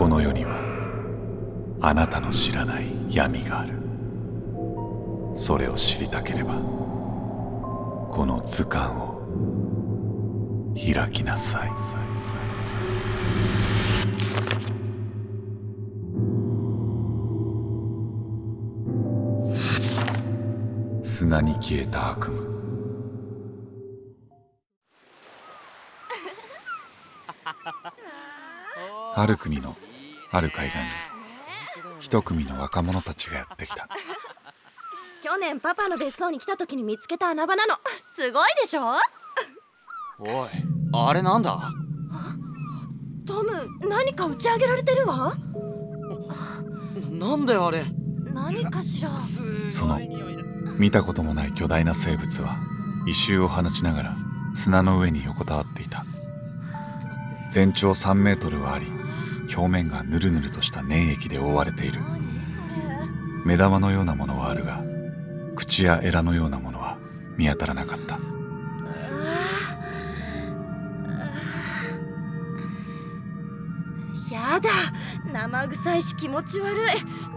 [0.00, 0.56] この世には
[1.82, 3.74] あなたの知らない闇がある。
[5.34, 6.54] それを知りたければ
[8.08, 9.20] この図鑑を
[10.74, 11.70] 開きなさい。
[21.02, 22.40] 砂に消えた悪夢。
[29.14, 29.76] ある国の
[30.32, 30.84] ある海岸に
[31.98, 33.88] 一組の若者たちがやってきた。
[35.22, 37.74] 去年パパの別荘に来た時に見つけた穴場なの。
[38.14, 38.94] すごいでしょ？
[40.20, 40.48] おい
[40.92, 41.70] あれなんだ？
[43.26, 43.50] トム
[43.88, 45.36] 何か打ち上げられてるわ？
[47.10, 47.84] なんだよあれ。
[48.32, 49.10] 何かしら？
[49.68, 50.00] その
[50.78, 52.56] 見たこともない巨大な生物は
[53.06, 54.16] 異臭を放ちながら
[54.54, 56.06] 砂の上に横たわっていた。
[57.50, 58.86] 全長3メートルはあり
[59.54, 62.00] 表面がぬるぬるとした粘液で覆われている。
[63.44, 64.82] 目玉のようなものはあるが
[65.56, 66.98] 口やエラのようなものは
[67.36, 68.18] 見当たらなかった。
[74.30, 74.70] やだ。
[75.32, 76.80] 生臭いし気持ち悪い。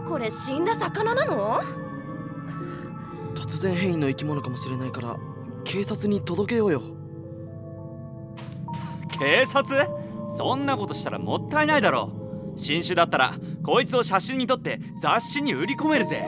[0.08, 1.60] これ死んだ魚なの？
[3.34, 5.16] 突然変異の生き物かもしれないから
[5.64, 6.82] 警察に届けようよ。
[9.18, 10.03] 警察？
[10.36, 12.12] そんなことしたらもったいないだろ
[12.56, 13.32] 新種だったら
[13.64, 16.24] こいつを写真に撮って雑誌に売り込めるぜ。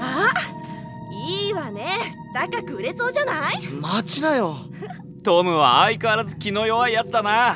[0.00, 0.28] あ
[1.12, 2.14] いいわね。
[2.34, 3.56] 高く売れそうじゃない？
[3.80, 4.54] 待ちなよ。
[5.24, 7.54] トムは相変わらず気の弱いやつだな。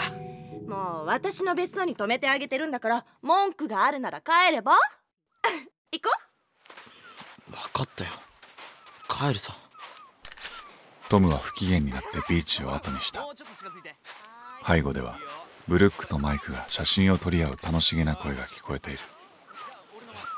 [0.66, 4.72] もう私の別荘に泊めてあげてるんだから文句があるなら帰れば？
[5.92, 6.10] 行こ
[7.50, 8.10] 分かったよ。
[9.08, 9.54] 帰るさ。
[11.08, 13.24] トムは不機嫌になってビーチを後にした。
[14.66, 15.18] 背後では
[15.68, 18.98] ブルックとマイクが写真を撮り合う楽しげな声が聞こえている。
[18.98, 19.02] っ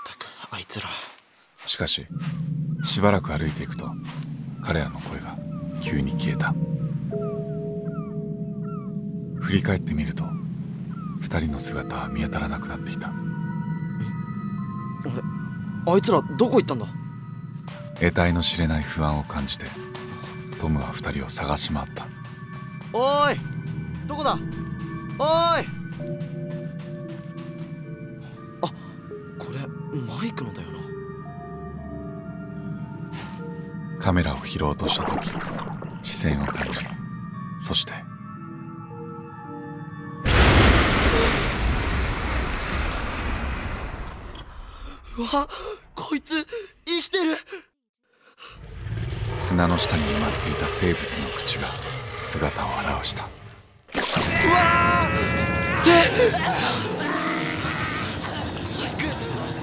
[0.04, 0.88] たくあいつら。
[1.66, 2.06] しかし
[2.84, 3.88] しばらく歩いていくと
[4.62, 5.36] 彼らの声が
[5.80, 6.52] 急に消えた。
[9.40, 10.24] 振り返ってみると
[11.20, 13.08] 二人の姿は見当たらなくなっていた。
[13.08, 13.12] あ
[15.04, 15.12] れ
[15.94, 16.86] あいつらどこ行ったんだ？
[17.94, 19.66] 得体の知れない不安を感じて
[20.58, 22.06] トムは二人を探し回った。
[22.92, 23.38] おーい
[24.06, 24.38] どこだ？
[25.22, 25.66] おーい。
[28.62, 28.68] あ
[29.38, 29.58] これ
[29.96, 30.78] マイクのだよな。
[34.00, 35.30] カメラを拾おうとした時
[36.02, 36.80] 視線を感じ
[37.60, 37.92] そして
[45.16, 45.46] うわ
[45.94, 46.44] こいつ
[46.84, 47.36] 生きてる。
[49.36, 51.68] 砂の下に埋まっていた生物の口が
[52.18, 52.68] 姿を
[52.98, 53.28] 現した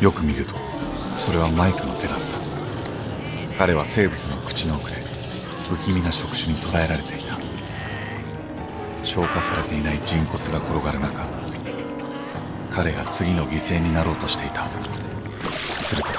[0.02, 0.56] よく見ると
[1.18, 2.26] それはマイクの手だった。
[3.58, 4.98] 彼は生物の口の奥で
[5.70, 7.38] 不気味な触手に捕らえられていた。
[9.04, 11.26] 消化されていない人骨が転がる中
[12.72, 14.68] 彼が次の犠牲になろうとしていた。
[15.78, 16.14] すると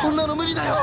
[0.00, 0.76] こんなの無理だよ。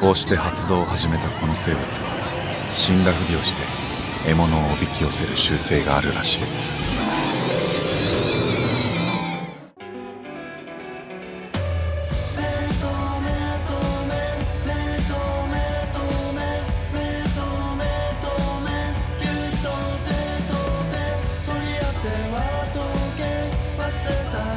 [0.00, 1.80] こうして発動を始めたこの生物。
[1.80, 3.62] は死んだふりをして
[4.24, 6.87] 獲物をおびき寄せる習性があるらしい。
[23.88, 24.47] 忘れた